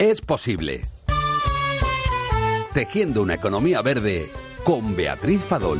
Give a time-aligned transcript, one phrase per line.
[0.00, 0.80] Es posible.
[2.72, 4.30] Tejiendo una economía verde
[4.64, 5.78] con Beatriz Fadol.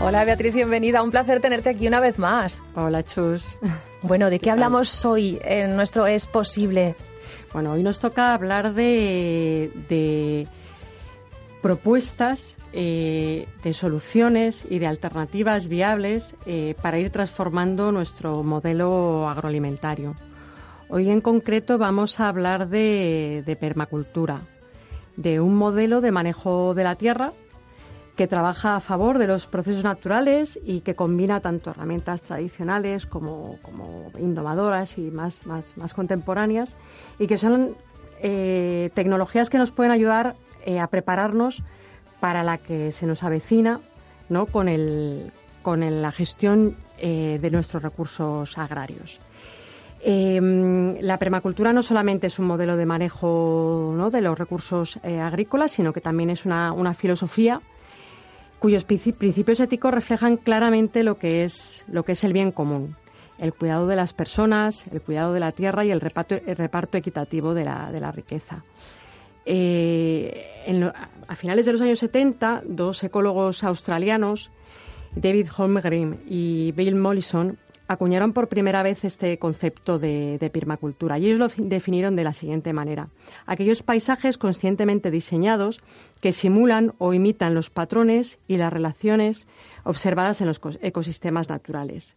[0.00, 1.02] Hola Beatriz, bienvenida.
[1.02, 2.62] Un placer tenerte aquí una vez más.
[2.74, 3.58] Hola Chus.
[4.00, 6.96] Bueno, ¿de qué hablamos hoy en nuestro Es Posible?
[7.52, 10.48] Bueno, hoy nos toca hablar de, de
[11.60, 20.16] propuestas, eh, de soluciones y de alternativas viables eh, para ir transformando nuestro modelo agroalimentario.
[20.92, 24.40] Hoy en concreto vamos a hablar de, permacultura,
[25.16, 27.32] de un modelo de manejo de la tierra
[28.16, 33.56] que trabaja a favor de los procesos naturales y que combina tanto herramientas tradicionales como,
[34.18, 36.76] innovadoras y más, más, contemporáneas
[37.20, 37.76] y que son
[38.20, 40.34] eh, tecnologías que nos pueden ayudar
[40.66, 41.62] eh, a prepararnos
[42.18, 43.80] para la que se nos avecina
[44.28, 44.46] ¿no?
[44.46, 45.30] con, el,
[45.62, 49.20] con la gestión eh, de nuestros recursos agrarios.
[50.02, 55.72] Em, la permacultura no solamente es un modelo de manejo de los recursos eh, agrícolas,
[55.72, 57.60] sino que también es una, filosofía
[58.58, 62.96] cuyos principios éticos reflejan claramente lo que es lo que es el bien común,
[63.38, 67.64] el cuidado de las personas, el cuidado de la tierra y el reparto, equitativo de
[67.64, 68.62] la, riqueza.
[69.46, 70.46] Eh,
[71.26, 74.50] a finales de los años 70, dos ecólogos australianos,
[75.14, 77.58] David Holmgren y Bill Mollison,
[77.90, 82.72] acuñaron por primera vez este concepto de, permacultura y ellos lo definieron de la siguiente
[82.72, 83.08] manera.
[83.46, 85.80] Aquellos paisajes conscientemente diseñados
[86.20, 89.48] que simulan o imitan los patrones y las relaciones
[89.82, 92.14] observadas en los ecosistemas naturales.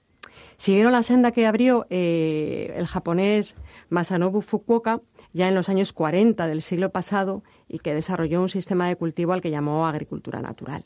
[0.57, 3.55] Siguieron la senda que abrió eh, el japonés
[3.89, 5.01] Masanobu Fukuoka
[5.33, 9.33] ya en los años 40 del siglo pasado y que desarrolló un sistema de cultivo
[9.33, 10.85] al que llamó agricultura natural.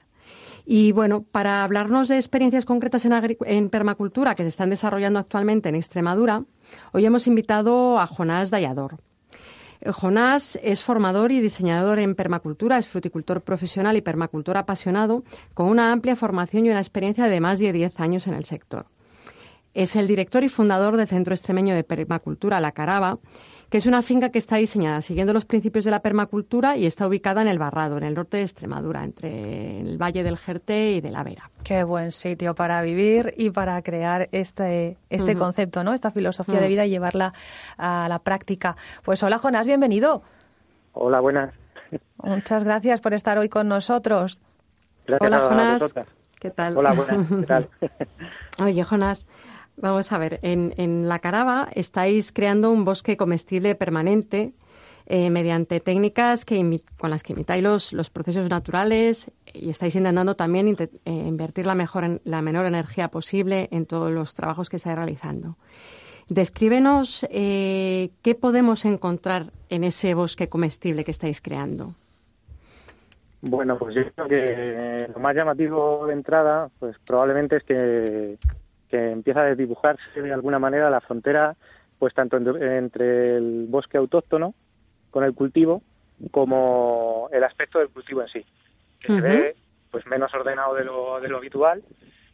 [0.69, 5.75] Y bueno, para hablarnos de experiencias concretas en, permacultura que se están desarrollando actualmente en
[5.75, 6.43] Extremadura,
[6.91, 8.97] hoy hemos invitado a Jonás Dallador.
[9.79, 15.23] Eh, Jonás es formador y diseñador en permacultura, es fruticultor profesional y permacultor apasionado,
[15.53, 18.87] con una amplia formación y una experiencia de más de 10 años en el sector.
[19.73, 23.19] Es el director y fundador del Centro Extremeño de Permacultura La Caraba
[23.69, 27.07] que es una finca que está diseñada siguiendo los principios de la permacultura y está
[27.07, 31.01] ubicada en el Barrado, en el norte de Extremadura, entre el Valle del Jerte y
[31.01, 31.49] de la Vera.
[31.63, 35.93] Qué buen sitio para vivir y para crear este, este concepto, ¿no?
[35.93, 37.33] Esta filosofía de vida y llevarla
[37.77, 38.77] a la práctica.
[39.03, 40.21] Pues hola, Jonás, bienvenido.
[40.93, 41.53] Hola, buenas.
[42.23, 44.41] Muchas gracias por estar hoy con nosotros.
[45.05, 45.93] Gracias hola, a Jonás.
[46.39, 46.77] ¿Qué tal?
[46.77, 47.27] Hola, buenas.
[47.27, 47.69] ¿Qué tal?
[48.63, 49.27] Oye, Jonás,
[49.79, 54.53] Vamos a ver, en, La Caraba estáis creando un bosque comestible permanente
[55.05, 56.45] eh, mediante técnicas
[56.97, 62.19] con las que imitáis los, procesos naturales y estáis intentando también eh, invertir la, mejor,
[62.23, 65.57] la menor energía posible en todos los trabajos que estáis realizando.
[66.27, 71.93] Descríbenos eh, qué podemos encontrar en ese bosque comestible que estáis creando.
[73.41, 78.37] Bueno, pues yo creo que lo más llamativo de entrada, pues probablemente es que
[78.89, 81.55] que empieza a desdibujarse de alguna manera la frontera,
[81.99, 84.53] pues tanto entre el bosque autóctono
[85.11, 85.81] con el cultivo
[86.31, 88.45] como el aspecto del cultivo en sí,
[88.99, 89.55] que se ve
[89.91, 91.83] pues menos ordenado de lo, de lo habitual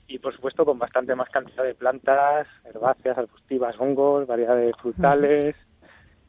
[0.07, 5.55] y por supuesto con bastante más cantidad de plantas, herbáceas, arbustivas, hongos, variedades frutales,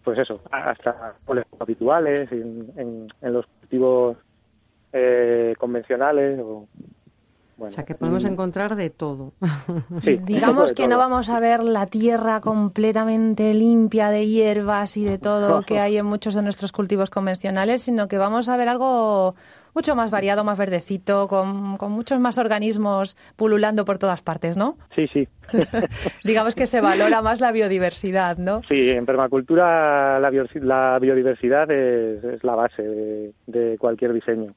[0.02, 1.16] pues eso, hasta
[1.58, 4.16] habituales en, en, los cultivos
[4.92, 6.68] eh, convencionales o
[7.68, 9.32] o sea, que podemos encontrar de todo.
[10.24, 15.62] Digamos que no vamos a ver la tierra completamente limpia de hierbas y de todo
[15.66, 19.34] que hay en muchos de nuestros cultivos convencionales, sino que vamos a ver algo
[19.74, 24.76] mucho más variado, más verdecito, con, muchos más organismos pululando por todas partes, ¿no?
[24.94, 25.28] Sí, sí.
[26.24, 28.62] Digamos que se valora más la biodiversidad, ¿no?
[28.68, 34.54] Sí, en permacultura la, biodiversidad es, la base de, cualquier diseño.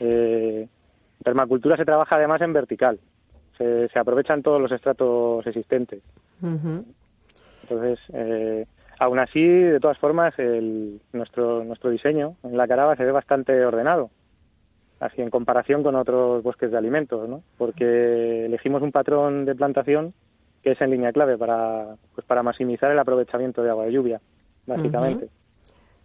[0.00, 0.66] Eh,
[1.22, 2.98] permacultura se trabaja además en vertical.
[3.58, 6.02] Se, aprovechan todos los estratos existentes.
[7.62, 8.66] Entonces, eh,
[8.98, 13.64] aún así, de todas formas, el, nuestro, nuestro diseño en la caraba se ve bastante
[13.64, 14.10] ordenado,
[14.98, 17.42] así en comparación con otros bosques de alimentos, ¿no?
[17.56, 20.12] Porque elegimos un patrón de plantación
[20.62, 24.20] que es en línea clave para, pues para maximizar el aprovechamiento de agua de lluvia,
[24.66, 25.28] básicamente.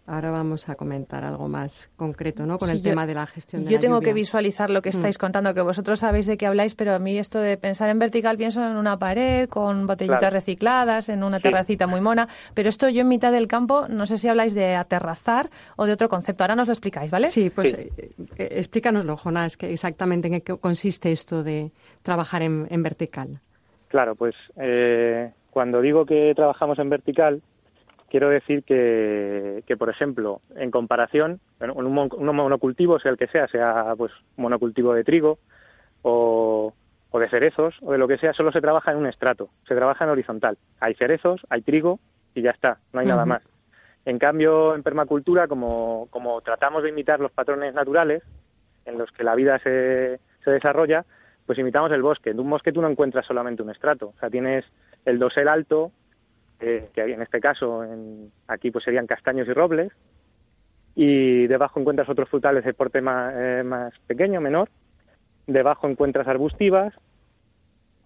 [0.09, 2.57] Ahora vamos a comentar algo más concreto, ¿no?
[2.57, 5.19] Con el tema de la gestión de Yo tengo que visualizar lo que estáis mm.
[5.19, 8.37] contando, que vosotros sabéis de qué habláis, pero a mí esto de pensar en vertical
[8.37, 13.01] pienso en una pared con botellitas recicladas, en una terracita muy mona, pero esto yo
[13.01, 16.45] en mitad del campo, no sé si habláis de aterrazar o de otro concepto.
[16.45, 17.27] Ahora nos lo explicáis, ¿vale?
[17.27, 17.91] Sí, pues eh,
[18.37, 21.71] eh, explícanoslo, Jonás, que exactamente en qué consiste esto de
[22.01, 23.41] trabajar en, vertical.
[23.89, 27.41] Claro, pues eh, cuando digo que trabajamos en vertical,
[28.17, 33.93] quiero decir que, que, por ejemplo, en comparación, un, monocultivo, sea el que sea, sea
[33.95, 35.37] pues monocultivo de trigo
[36.01, 36.73] o,
[37.11, 39.75] o, de cerezos o de lo que sea, solo se trabaja en un estrato, se
[39.75, 40.57] trabaja en horizontal.
[40.79, 41.99] Hay cerezos, hay trigo
[42.33, 43.43] y ya está, no hay nada más.
[44.03, 48.23] En cambio, en permacultura, como, como tratamos de imitar los patrones naturales
[48.85, 51.05] en los que la vida se, se desarrolla,
[51.45, 52.31] pues imitamos el bosque.
[52.31, 54.65] En un bosque tú no encuentras solamente un estrato, o sea, tienes
[55.05, 55.91] el dosel alto,
[56.59, 59.91] que en este caso en, aquí pues serían castaños y robles,
[60.95, 64.69] y debajo encuentras otros frutales de porte más, eh, más pequeño, menor,
[65.45, 66.91] debajo encuentras arbustivas,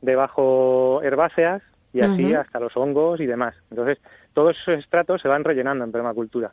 [0.02, 1.62] debajo herbáceas
[1.94, 3.56] y así hasta los hongos y demás.
[3.70, 3.98] Entonces,
[4.34, 6.52] todos esos estratos se van rellenando en permacultura.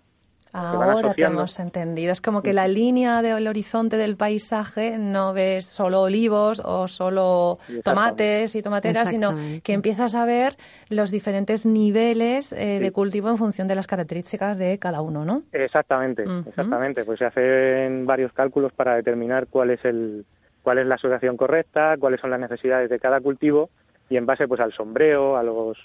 [0.52, 2.12] Ahora te hemos entendido.
[2.12, 7.58] Es como que la línea del horizonte del paisaje no ves solo olivos o solo
[7.84, 10.56] tomates y tomateras, sino que empiezas a ver
[10.88, 15.42] los diferentes niveles eh, de cultivo en función de las características de cada uno, ¿no?
[15.52, 17.04] Exactamente, exactamente.
[17.04, 20.24] Pues se hacen varios cálculos para determinar cuál es el
[20.62, 23.70] cuál es la asociación correcta, cuáles son las necesidades de cada cultivo
[24.10, 25.78] y en base pues al sombreo, a los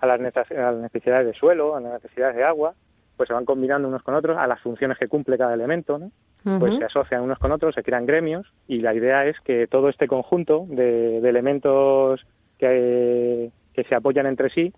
[0.00, 2.74] a las necesidades de suelo, a las necesidades de agua
[3.16, 6.10] pues se van combinando unos con otros a las funciones que cumple cada elemento, ¿no?
[6.58, 9.88] Pues se asocian unos con otros, se crean gremios y la idea es que todo
[9.88, 12.20] este conjunto de, elementos
[12.58, 14.70] que, que, se apoyan entre sí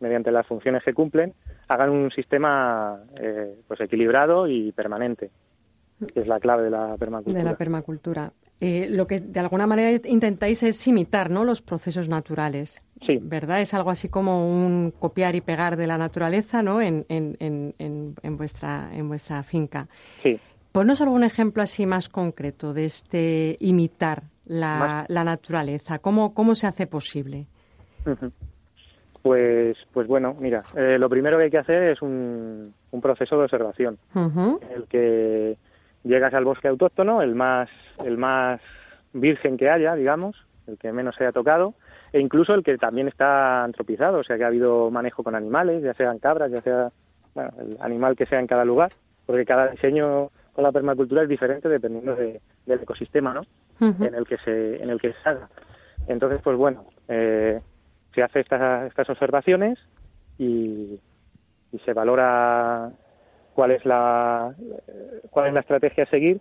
[0.00, 1.32] mediante las funciones que cumplen
[1.68, 5.30] hagan un sistema eh, pues equilibrado y permanente
[6.12, 7.38] que es la clave de la permacultura.
[7.38, 8.32] De la permacultura.
[8.66, 11.44] Eh, lo que de alguna manera intentáis es imitar ¿no?
[11.44, 12.82] los procesos naturales.
[13.06, 13.18] Sí.
[13.20, 13.60] ¿Verdad?
[13.60, 16.80] Es algo así como un copiar y pegar de la naturaleza ¿no?
[16.80, 19.86] en, en, en, en vuestra, en vuestra finca.
[20.22, 20.40] Sí.
[20.72, 25.98] Ponnos algún ejemplo así más concreto de este imitar la, la naturaleza.
[25.98, 27.44] ¿Cómo, ¿Cómo se hace posible?
[29.20, 33.36] Pues, pues bueno, mira, eh, lo primero que hay que hacer es un, un proceso
[33.36, 33.98] de observación,
[34.74, 35.58] el que
[36.04, 37.68] llegas al bosque autóctono, el más,
[38.04, 38.60] el más
[39.12, 40.36] virgen que haya, digamos,
[40.66, 41.74] el que menos se haya tocado,
[42.12, 45.82] e incluso el que también está antropizado, o sea que ha habido manejo con animales,
[45.82, 46.90] ya sean cabras, ya sea
[47.34, 48.92] bueno, el animal que sea en cada lugar,
[49.26, 53.42] porque cada diseño con la permacultura es diferente dependiendo del ecosistema, ¿no?
[53.80, 55.48] En el que se en el que se haga.
[56.06, 57.60] Entonces, pues bueno, eh,
[58.14, 59.78] se hace estas, estas observaciones
[60.38, 61.00] y,
[61.72, 62.92] y se valora
[63.54, 64.54] cuál es la
[65.30, 66.40] cuál es la estrategia a seguir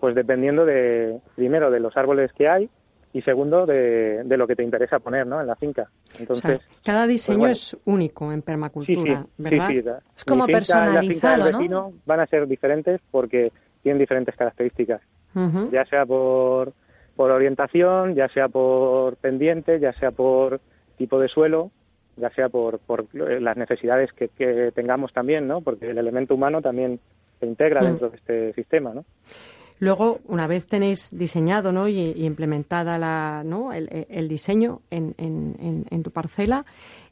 [0.00, 2.68] pues dependiendo de primero de los árboles que hay
[3.12, 5.40] y segundo de, de lo que te interesa poner ¿no?
[5.40, 5.88] en la finca.
[6.18, 11.92] Entonces cada pues diseño es único en permacultura verdad es como personalizado ¿no?
[12.04, 13.52] van a ser diferentes porque
[13.82, 15.00] tienen diferentes características.
[15.70, 16.72] Ya sea por
[17.16, 20.60] por orientación ya sea por pendiente ya sea por
[20.96, 21.70] tipo de suelo
[22.18, 24.28] ya sea por, por las necesidades que,
[24.74, 25.60] tengamos también, ¿no?
[25.60, 27.00] Porque el elemento humano también
[27.40, 27.84] se integra mm.
[27.84, 29.04] dentro de este sistema, ¿no?
[29.80, 31.86] Luego, una vez tenéis diseñado ¿no?
[31.86, 33.72] y, implementada la, ¿no?
[33.72, 36.64] el, diseño en, en, tu parcela,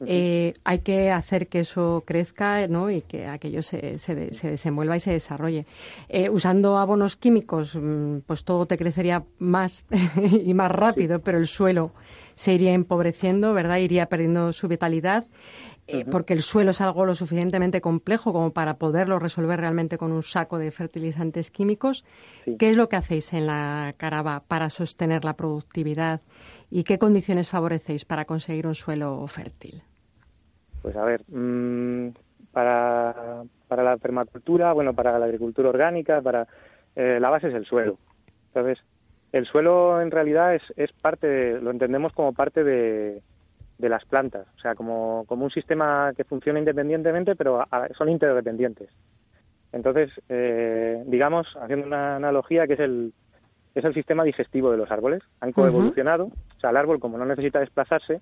[0.05, 2.89] eh, hay que hacer que eso crezca ¿no?
[2.89, 5.65] y que aquello se, se, desenvuelva y se desarrolle.
[6.09, 9.85] Eh, usando abonos químicos, mm, pues todo te crecería más
[10.43, 11.91] y más rápido, pero el suelo
[12.37, 13.77] se iría empobreciendo, ¿verdad?
[13.77, 15.25] Iría perdiendo su vitalidad.
[15.89, 20.11] Eh, porque el suelo es algo lo suficientemente complejo como para poderlo resolver realmente con
[20.11, 22.03] un saco de fertilizantes químicos.
[22.59, 26.19] ¿Qué es lo que hacéis en la Caraba para sostener la productividad
[26.69, 29.81] y qué condiciones favorecéis para conseguir un suelo fértil?
[30.81, 32.09] Pues a ver, mm,
[32.51, 36.47] para, para la permacultura, bueno, para la agricultura orgánica, para
[36.97, 37.97] eh, la base es el suelo.
[38.47, 38.83] Entonces,
[39.31, 43.21] el suelo en realidad es, es parte, lo entendemos como parte de,
[43.77, 47.63] de las plantas, o sea, como, como un sistema que funciona independientemente, pero
[47.97, 48.89] son interdependientes.
[49.71, 53.13] Entonces, eh, digamos, haciendo una analogía, que es el,
[53.75, 55.21] es el sistema digestivo de los árboles.
[55.41, 58.21] Han coevolucionado, o sea, el árbol, como no necesita desplazarse,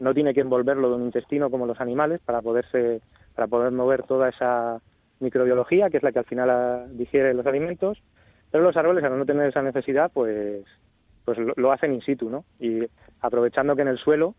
[0.00, 3.00] no tiene que envolverlo de un intestino como los animales para poderse,
[3.34, 4.80] para poder mover toda esa
[5.20, 8.02] microbiología, que es la que al final digiere los alimentos,
[8.50, 10.64] pero los árboles, al no tener esa necesidad, pues,
[11.24, 12.44] pues lo, hacen in situ, ¿no?
[12.58, 12.86] Y
[13.20, 14.34] aprovechando que en el suelo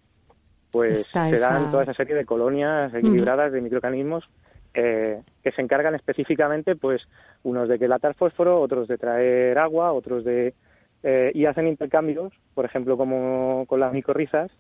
[0.72, 4.28] pues se dan toda esa serie de colonias equilibradas de microorganismos
[4.74, 7.02] eh, que se encargan específicamente, pues,
[7.44, 10.54] unos de quelatar fósforo, otros de traer agua, otros de...
[11.04, 14.52] Eh, y hacen intercambios, por ejemplo, como con las micorrizas,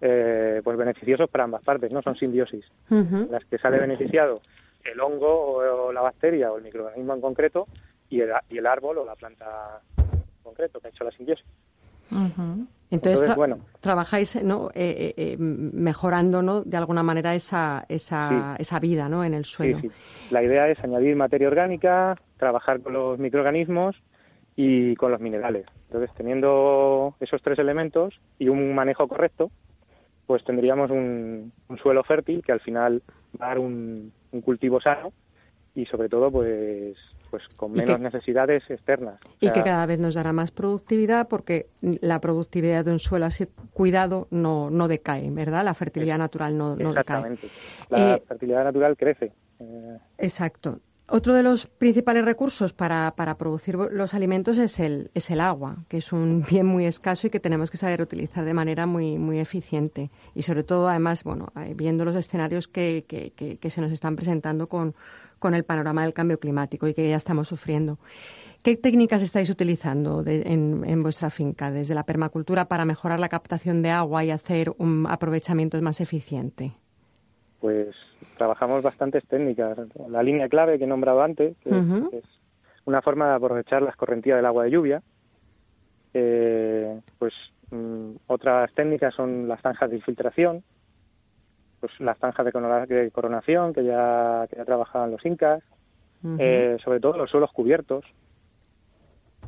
[0.00, 2.02] eh, pues beneficiosos para ambas partes, ¿no?
[2.02, 2.64] Son simbiosis.
[2.88, 4.40] Las que sale beneficiado
[4.84, 7.66] el hongo o, la bacteria o el microorganismo en concreto
[8.08, 11.46] y el, y el árbol o la planta en concreto que ha hecho la simbiosis.
[12.90, 14.70] Entonces, bueno, trabajáis ¿no?
[14.74, 16.62] Eh, eh, eh, mejorando ¿no?
[16.62, 19.24] de alguna manera esa, esa, esa vida ¿no?
[19.24, 19.80] en el suelo.
[19.80, 19.90] Sí,
[20.30, 23.96] La idea es añadir materia orgánica, trabajar con los microorganismos
[24.54, 25.66] y con los minerales.
[25.88, 29.50] Entonces, teniendo esos tres elementos y un manejo correcto,
[30.26, 33.02] pues tendríamos un, suelo fértil que al final
[33.40, 35.12] va a dar un, un cultivo sano
[35.74, 36.96] y sobre todo pues
[37.30, 39.20] pues con menos necesidades externas.
[39.40, 43.46] y que cada vez nos dará más productividad porque la productividad de un suelo así
[43.72, 45.64] cuidado no, no decae, ¿verdad?
[45.64, 47.48] La fertilidad natural no, no exactamente.
[47.90, 49.32] La eh, fertilidad natural crece.
[49.60, 50.80] Eh, exacto.
[51.08, 55.76] Otro de los principales recursos para, para, producir los alimentos es el, es el agua,
[55.88, 59.16] que es un bien muy escaso y que tenemos que saber utilizar de manera muy,
[59.16, 60.10] muy eficiente.
[60.34, 64.16] Y sobre todo, además, bueno, eh, viendo los escenarios que, que, que se nos están
[64.16, 64.96] presentando con,
[65.38, 67.98] con el panorama del cambio climático y que ya estamos sufriendo.
[68.66, 73.90] ¿Qué técnicas estáis utilizando en, vuestra finca desde la permacultura para mejorar la captación de
[73.90, 76.72] agua y hacer un aprovechamiento más eficiente?
[77.60, 77.94] Pues
[78.36, 79.78] trabajamos bastantes técnicas.
[80.08, 82.24] La línea clave que he nombrado antes, que es
[82.86, 85.02] una forma de aprovechar la escorrentía del agua de lluvia.
[86.12, 87.34] Eh, pues
[87.70, 90.64] mm, otras técnicas son las zanjas de infiltración,
[91.80, 95.62] pues las zanjas de coronación que ya, que ya trabajaban los incas,
[96.38, 98.04] eh, sobre todo los suelos cubiertos,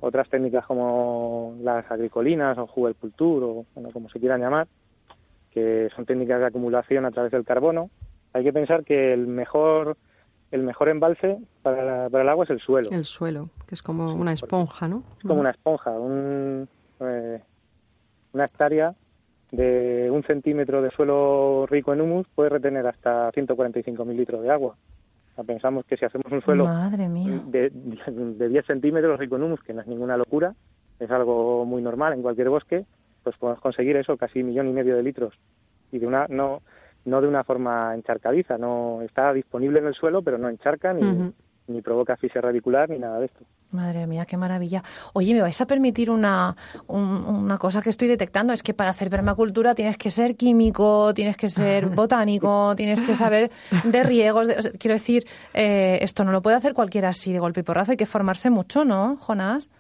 [0.01, 4.69] otras técnicas como las agricolinas o jugelcultur o bueno, como se quieran llamar,
[5.51, 7.91] que son técnicas de acumulación a través del carbono.
[8.33, 9.97] Hay que pensar que el mejor
[10.51, 12.91] el mejor embalse para, para el agua es el suelo.
[12.91, 15.03] El suelo, que es como una esponja, ¿no?
[15.19, 16.69] Es como una esponja, un,
[17.01, 17.43] eh,
[18.33, 18.95] una hectárea
[19.51, 24.77] de un centímetro de suelo rico en humus puede retener hasta 145.000 litros de agua.
[25.47, 26.67] pensamos que si hacemos un suelo
[27.51, 30.55] De, de 10 centímetros rico en humus, que no es ninguna locura,
[30.99, 32.85] es algo muy normal en cualquier bosque,
[33.23, 35.35] pues podemos conseguir eso, casi un millón y medio de litros.
[35.93, 36.61] Y de una, no,
[37.05, 41.33] no de una forma encharcadiza, no está disponible en el suelo, pero no encharca ni,
[41.69, 43.45] ni provoca asfixia radicular ni nada de esto.
[43.71, 44.83] Madre mía, qué maravilla.
[45.13, 46.57] Oye, ¿me vais a permitir una,
[46.87, 48.55] una cosa que estoy detectando?
[48.55, 53.15] Es que para hacer permacultura tienes que ser químico, tienes que ser botánico, tienes que
[53.15, 53.51] saber
[53.85, 54.49] de riegos.
[54.79, 57.91] quiero decir, eh, esto no lo puede hacer cualquiera así de golpe y porrazo.
[57.91, 59.71] Hay que formarse mucho, ¿no, Jonás?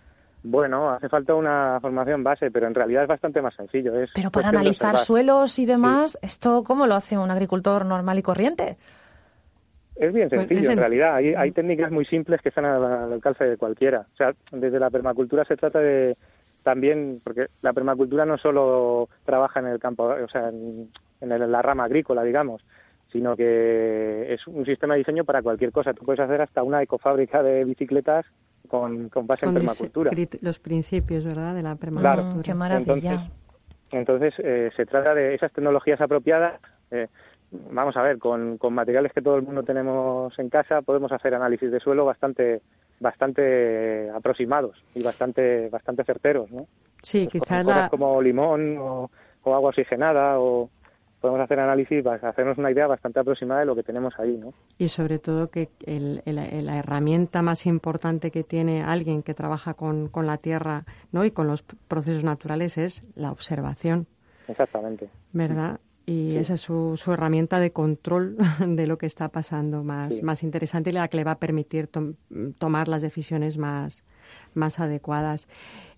[0.42, 3.99] Bueno, hace falta una formación base, pero en realidad es bastante más sencillo.
[3.99, 8.23] Es pero para analizar suelos y demás, ¿esto cómo lo hace un agricultor normal y
[8.23, 8.76] corriente?
[9.99, 11.17] Es bien pues sencillo, en realidad.
[11.17, 14.07] Hay, hay técnicas muy simples que están al, alcance de cualquiera.
[14.12, 16.17] O sea, desde la permacultura se trata de
[16.62, 20.90] también, porque la permacultura no solo trabaja en el campo, o sea, en,
[21.21, 22.62] la rama agrícola, digamos,
[23.11, 25.95] sino que es un sistema de diseño para cualquier cosa.
[25.95, 28.26] Tú puedes hacer hasta una ecofábrica de bicicletas
[28.69, 30.12] con, con base en permacultura.
[30.43, 32.14] Los principios, ¿verdad?, de la permacultura.
[32.14, 32.43] Claro.
[32.45, 33.31] Qué maravilla.
[33.90, 36.61] Entonces, eh, se trata de esas tecnologías apropiadas.
[36.90, 37.09] Eh,
[37.50, 41.35] vamos a ver, con, con materiales que todo el mundo tenemos en casa podemos hacer
[41.35, 42.61] análisis de suelo bastante
[43.00, 46.67] bastante aproximados y bastante bastante certeros, ¿no?
[47.02, 49.11] Sí, pues quizás como limón o,
[49.45, 50.69] agua oxigenada o
[51.23, 54.52] podemos hacer análisis hacernos una idea bastante aproximada de lo que tenemos ahí, ¿no?
[54.76, 60.09] Y sobre todo que el, la herramienta más importante que tiene alguien que trabaja con,
[60.09, 61.25] con la tierra, ¿no?
[61.25, 64.07] Y con los procesos naturales es la observación.
[64.49, 65.09] Exactamente.
[65.33, 65.81] ¿Verdad?
[66.08, 70.42] Y esa es su, su, herramienta de control de lo que está pasando más, más
[70.42, 71.90] interesante y la que le va a permitir
[72.56, 74.04] tomar las decisiones más,
[74.54, 75.48] más adecuadas.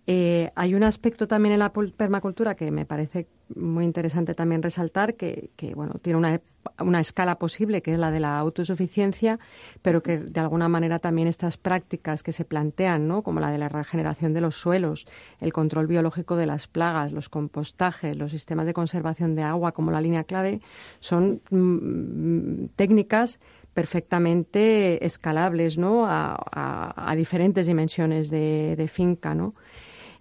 [0.08, 5.14] Eh, hay un aspecto también en la permacultura que me parece muy interesante también resaltar,
[5.14, 6.40] que, bueno, tiene una,
[6.78, 9.38] una, escala posible, que es la de la autosuficiencia,
[9.82, 13.22] pero que de alguna manera también estas prácticas que se plantean, ¿no?
[13.22, 15.06] como la de la regeneración de los suelos,
[15.40, 19.90] el control biológico de las plagas, los compostajes, los sistemas de conservación de agua como
[19.90, 20.60] la línea clave,
[21.00, 23.40] son mm, técnicas
[23.74, 26.04] perfectamente escalables ¿no?
[26.06, 29.34] a, diferentes dimensiones de, finca.
[29.34, 29.54] ¿no?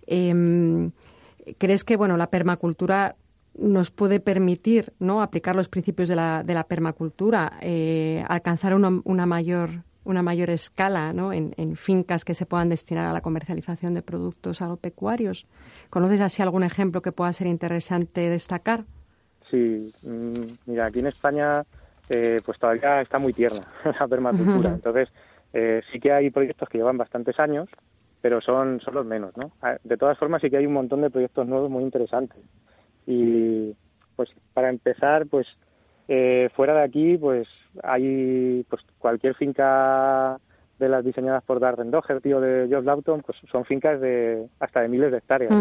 [0.05, 0.91] Eh,
[1.57, 3.15] ¿Crees que bueno, la permacultura
[3.57, 5.21] nos puede permitir ¿no?
[5.21, 10.49] aplicar los principios de la, de la permacultura, eh, alcanzar una, una, mayor, una mayor
[10.49, 11.33] escala ¿no?
[11.33, 15.45] en, en, fincas que se puedan destinar a la comercialización de productos agropecuarios?
[15.89, 18.85] ¿Conoces así algún ejemplo que pueda ser interesante destacar?
[19.49, 21.65] Sí, mm, mira, aquí en España
[22.09, 23.67] eh, pues todavía está muy tierna
[23.99, 24.69] la permacultura.
[24.75, 25.09] Entonces,
[25.53, 27.69] eh, sí que hay proyectos que llevan bastantes años,
[28.21, 29.51] pero son, son los menos, ¿no?
[29.61, 32.39] Ah, de todas formas, sí que hay un montón de proyectos nuevos muy interesantes.
[33.05, 33.75] Y,
[34.15, 35.47] pues, para empezar, pues,
[36.07, 37.47] eh, fuera de aquí, pues,
[37.83, 40.39] hay pues cualquier finca
[40.79, 44.81] de las diseñadas por Darren Doherty o de George Lawton, pues son fincas de hasta
[44.81, 45.51] de miles de hectáreas.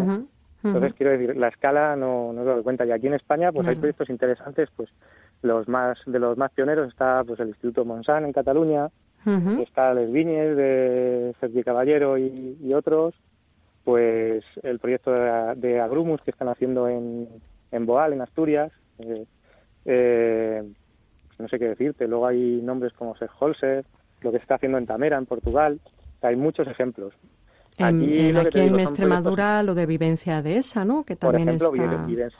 [0.63, 2.87] Entonces, quiero decir, la escala no, no se da cuenta.
[2.87, 4.89] Y aquí en España, pues hay proyectos interesantes, pues
[5.43, 8.89] los más de los más pioneros está pues el Instituto Monsan en Cataluña,
[9.63, 13.15] está Les Viñes de Sergi Caballero y, otros,
[13.85, 17.29] pues el proyecto de, Agrumus que están haciendo en,
[17.71, 18.73] en Boal, en Asturias.
[18.99, 19.25] Eh,
[19.85, 20.63] eh,
[21.39, 22.07] no sé qué decirte.
[22.07, 23.85] Luego hay nombres como Holzer,
[24.21, 25.81] lo que se está haciendo en Tamera, en Portugal.
[26.23, 27.15] hay muchos ejemplos.
[27.79, 31.05] Aquí, en, Extremadura lo de vivencia de esa, ¿no?
[31.05, 31.69] Que también está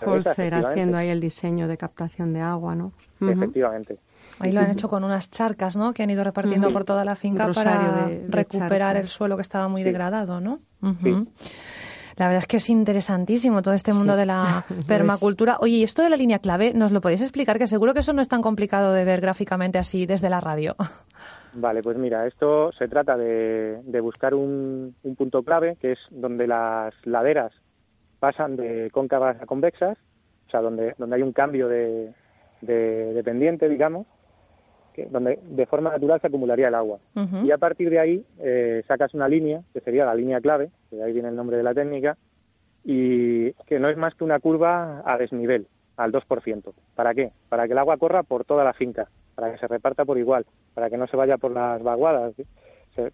[0.05, 2.93] Holzer haciendo ahí el diseño de captación de agua, ¿no?
[3.21, 3.99] Efectivamente.
[4.41, 5.93] Ahí lo han hecho con unas charcas, ¿no?
[5.93, 9.83] Que han ido repartiendo por toda la finca para recuperar el suelo que estaba muy
[9.83, 10.61] degradado, ¿no?
[12.19, 15.59] La verdad es que es interesantísimo todo este mundo de la permacultura.
[15.61, 17.59] Oye, y esto de la línea clave, ¿nos lo podéis explicar?
[17.59, 20.75] Que seguro que eso no es tan complicado de ver gráficamente así desde la radio.
[21.55, 26.95] Vale, pues mira, esto se trata de, buscar un, punto clave, que es donde las
[27.05, 27.53] laderas
[28.19, 29.97] pasan de cóncavas a convexas,
[30.47, 32.13] o sea, donde, donde hay un cambio de,
[32.61, 34.07] de, pendiente, digamos,
[34.99, 36.99] que, donde de forma natural se acumularía el agua.
[37.45, 40.97] Y a partir de ahí eh, sacas una línea, que sería la línea clave, que
[40.97, 42.17] de ahí viene el nombre de la técnica,
[42.85, 46.73] y que no es más que una curva a desnivel, al 2%.
[46.95, 47.31] ¿Para qué?
[47.49, 50.45] Para que el agua corra por toda la finca para que se reparta por igual,
[50.75, 52.35] para que no se vaya por las vaguadas,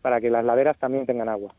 [0.00, 1.54] para que las laderas también tengan agua.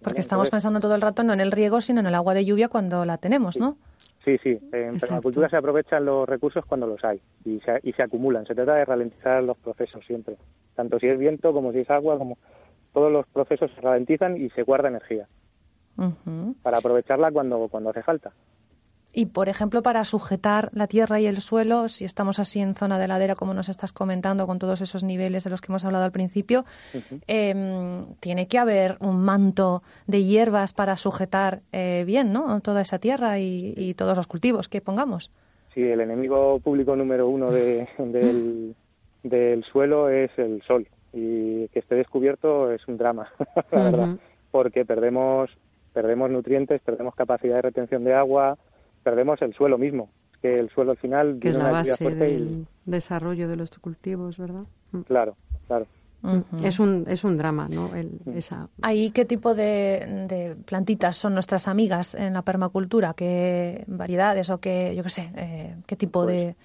[0.00, 2.44] Porque estamos pensando todo el rato no en el riego, sino en el agua de
[2.44, 3.76] lluvia cuando la tenemos, ¿no?
[4.24, 4.58] Sí, sí.
[4.72, 8.46] En permacultura se aprovechan los recursos cuando los hay y se, y se acumulan.
[8.46, 10.36] Se trata de ralentizar los procesos siempre.
[10.74, 12.38] Tanto si es viento como si es agua, como
[12.92, 15.28] todos los procesos se ralentizan y se guarda energía.
[16.62, 18.32] Para aprovecharla cuando, cuando hace falta.
[19.16, 22.98] Y, por ejemplo, para sujetar la tierra y el suelo, si estamos así en zona
[22.98, 26.04] de ladera, como nos estás comentando, con todos esos niveles de los que hemos hablado
[26.04, 26.64] al principio,
[27.28, 32.60] em, tiene que haber un manto de hierbas para sujetar eh, bien ¿no?
[32.60, 35.30] toda esa tierra y, todos los cultivos que pongamos.
[35.72, 38.74] Sí, el enemigo público número uno del,
[39.22, 40.88] del suelo es el sol.
[41.12, 43.30] Y que esté descubierto es un drama,
[43.70, 44.16] la verdad,
[44.50, 45.48] porque perdemos,
[45.92, 48.58] perdemos nutrientes, perdemos capacidad de retención de agua,
[49.04, 50.10] perdemos el suelo mismo.
[50.42, 54.64] Que el suelo al final que es la base del desarrollo de los cultivos, ¿verdad?
[54.92, 55.00] Mm.
[55.02, 55.36] Claro,
[55.68, 55.86] claro.
[56.62, 57.88] Es un es un drama, ¿no?
[57.88, 58.36] Mm.
[58.36, 58.68] esa...
[58.80, 63.12] ¿Ahí qué tipo de, plantitas son nuestras amigas en la permacultura?
[63.14, 66.56] ¿Qué variedades o qué, yo qué sé, eh, qué tipo de,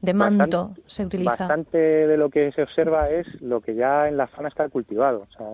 [0.00, 1.30] pues manto se utiliza?
[1.30, 5.26] Bastante de lo que se observa es lo que ya en la zona está cultivado.
[5.30, 5.46] O sea,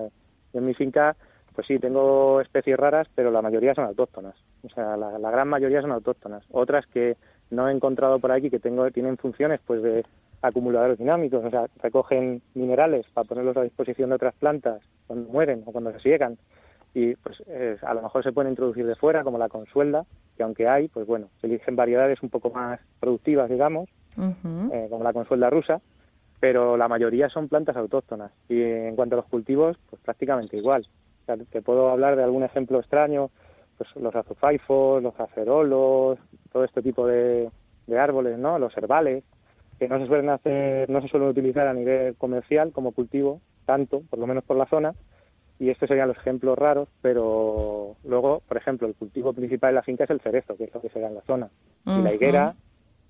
[0.53, 1.17] en mi finca
[1.55, 4.35] pues sí, tengo especies raras, pero la mayoría son autóctonas.
[4.63, 6.45] O sea, la, gran mayoría son autóctonas.
[6.51, 7.17] Otras que
[7.51, 10.05] no he encontrado por aquí que tengo tienen funciones pues de
[10.43, 15.63] acumuladores dinámicos, o sea, recogen minerales para ponerlos a disposición de otras plantas cuando mueren
[15.67, 16.39] o cuando se siegan.
[16.95, 17.43] Y pues
[17.83, 21.07] a lo mejor se pueden introducir de fuera como la consuelda, que aunque hay, pues
[21.07, 25.81] bueno, se eligen variedades un poco más productivas, digamos, eh, como la consuelda rusa,
[26.41, 28.33] pero la mayoría son plantas autóctonas.
[28.49, 30.87] Y en cuanto a los cultivos, pues prácticamente igual
[31.37, 33.31] te puedo hablar de algún ejemplo extraño,
[33.79, 36.19] pues los azufaifos, los acerolos,
[36.53, 37.51] todo este tipo de,
[37.97, 38.59] árboles, ¿no?
[38.59, 39.25] Los herbales,
[39.79, 44.03] que no se suelen hacer, no se suelen utilizar a nivel comercial como cultivo, tanto,
[44.09, 44.95] por lo menos por la zona,
[45.59, 49.83] y estos serían los ejemplos raros, pero luego, por ejemplo, el cultivo principal de la
[49.83, 51.49] finca es el cerezo, que es lo que se da en la zona,
[51.85, 52.55] y la higuera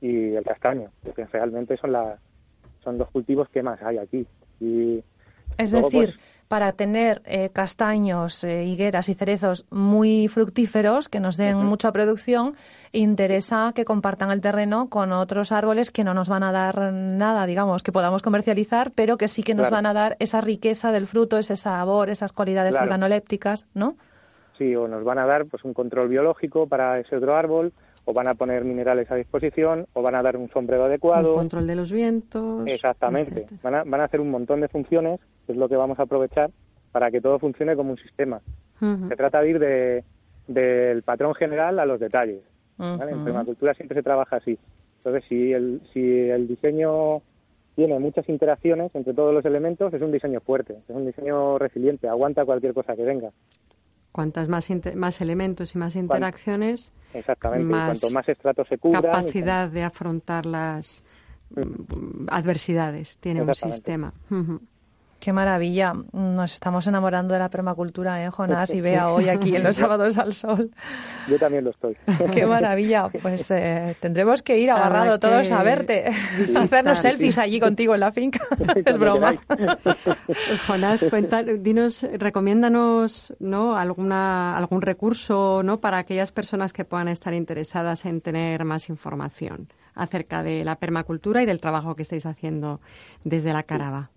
[0.01, 2.19] y el castaño, que realmente son, la,
[2.83, 4.27] son los cultivos que más hay aquí.
[4.61, 5.03] Y
[5.59, 6.19] es decir, pues,
[6.51, 12.57] para tener eh, castaños, eh, higueras y cerezos muy fructíferos, que nos den mucha producción,
[12.91, 17.47] interesa que compartan el terreno con otros árboles que no nos van a dar nada,
[17.47, 21.07] digamos, que podamos comercializar, pero que sí que nos van a dar esa riqueza del
[21.07, 23.95] fruto, ese sabor, esas cualidades organolépticas, ¿no?
[24.59, 27.73] Sí, o nos van a dar pues un control biológico para ese otro árbol,
[28.11, 31.35] o van a poner minerales a disposición, o van a dar un sombrero adecuado.
[31.35, 32.67] Control de los vientos.
[32.67, 33.47] Exactamente.
[33.63, 36.03] Van a, van a, hacer un montón de funciones, que es lo que vamos a
[36.03, 36.51] aprovechar
[36.91, 38.41] para que todo funcione como un sistema.
[38.81, 40.05] Se trata de ir de,
[40.49, 42.43] del patrón general a los detalles.
[42.79, 44.59] En permacultura siempre se trabaja así.
[44.99, 47.23] Entonces, si el, si el diseño
[47.77, 52.09] tiene muchas interacciones entre todos los elementos, es un diseño fuerte, es un diseño resiliente,
[52.09, 53.31] aguanta cualquier cosa que venga.
[54.13, 59.03] Cuantas más, más elementos y más interacciones, Exactamente, más cuanto más estratos se cubran...
[59.03, 61.03] Capacidad de afrontar las
[61.51, 64.13] mm, adversidades tiene un sistema.
[65.21, 65.93] Qué maravilla.
[66.13, 68.71] Nos estamos enamorando de la permacultura, ¿eh, Jonás?
[68.75, 70.71] Y vea hoy aquí en los sábados al sol.
[71.29, 71.97] Yo también lo estoy.
[72.33, 73.11] Qué maravilla.
[73.23, 77.95] Pues eh, tendremos que ir a Barrado todos a verte, a hacernos selfies allí contigo
[77.95, 78.41] en la finca.
[78.85, 79.35] es broma.
[80.67, 83.77] Jonás, cuenta, dinos, recomiéndanos ¿no?
[83.77, 85.81] Alguna, algún recurso ¿no?
[85.81, 91.43] para aquellas personas que puedan estar interesadas en tener más información acerca de la permacultura
[91.43, 92.81] y del trabajo que estáis haciendo
[93.25, 94.11] desde la Caraba.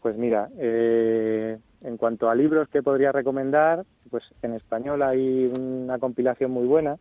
[0.00, 5.98] Pues mira, eh, en cuanto a libros que podría recomendar, pues en español hay una
[5.98, 6.96] compilación muy buena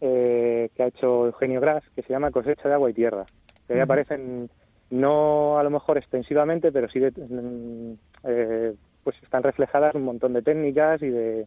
[0.00, 3.24] eh, que ha hecho Eugenio Gras, que se llama Cosecha de Agua y Tierra,
[3.66, 4.50] que ahí aparecen
[4.90, 7.92] no a lo mejor extensivamente, pero sí mm,
[8.24, 11.46] eh, pues están reflejadas un montón de técnicas y de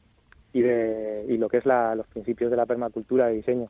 [0.53, 3.69] y de y lo que es la, los principios de la permacultura de diseño.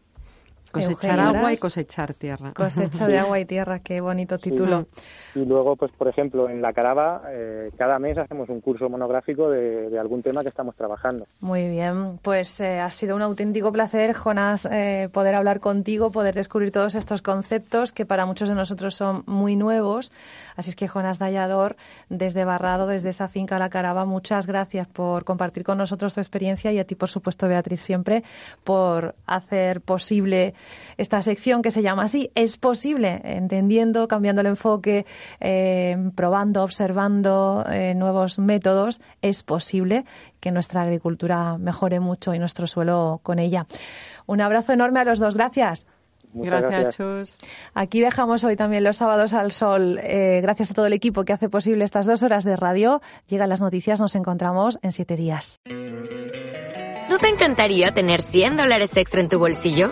[0.74, 2.52] Cosechar agua y cosechar tierra.
[2.54, 4.88] Cosecha de agua y tierra, qué bonito título.
[5.36, 9.50] Y luego, pues por ejemplo, en la Caraba, eh, cada mes hacemos un curso monográfico
[9.52, 11.28] de, algún tema que estamos trabajando.
[11.42, 16.34] Muy bien, pues eh, ha sido un auténtico placer, Jonas, eh, poder hablar contigo, poder
[16.34, 20.12] descubrir todos estos conceptos que para muchos de nosotros son muy nuevos.
[20.56, 21.76] Así es que, Jonas Dallador,
[22.10, 26.72] desde Barrado, desde esa finca La Caraba, muchas gracias por compartir con nosotros tu experiencia
[26.72, 28.24] y a ti, por supuesto, Beatriz, siempre
[28.64, 30.54] por hacer posible
[30.98, 32.32] esta sección que se llama así.
[32.36, 35.06] Es posible, entendiendo, cambiando el enfoque,
[35.40, 40.06] eh, probando, observando eh, nuevos métodos, es posible
[40.40, 43.66] que nuestra agricultura mejore mucho y nuestro suelo con ella.
[44.26, 45.36] Un abrazo enorme a los dos.
[46.34, 46.72] Gracias.
[46.72, 47.38] gracias, Chus.
[47.74, 50.00] Aquí dejamos hoy también los sábados al sol.
[50.02, 53.02] Eh, gracias a todo el equipo que hace posible estas dos horas de radio.
[53.28, 55.60] Llegan las noticias, nos encontramos en siete días.
[57.10, 59.92] ¿No te encantaría tener 100 dólares extra en tu bolsillo?